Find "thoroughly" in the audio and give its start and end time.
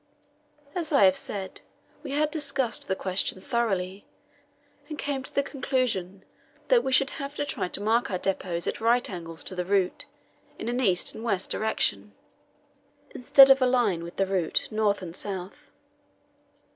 3.39-4.03